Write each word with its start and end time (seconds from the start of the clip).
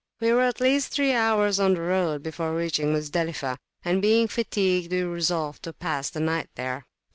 We 0.19 0.33
were 0.33 0.41
at 0.41 0.59
least 0.59 0.91
three 0.91 1.13
hours 1.13 1.59
on 1.59 1.75
the 1.75 1.81
road 1.83 2.23
before 2.23 2.55
reaching 2.55 2.87
[p.201] 2.95 3.27
Muzdalifah, 3.27 3.57
and 3.85 4.01
being 4.01 4.27
fatigued, 4.27 4.91
we 4.91 5.03
resolved 5.03 5.61
to 5.61 5.73
pass 5.73 6.09
the 6.09 6.19
night 6.19 6.49
there. 6.55 6.87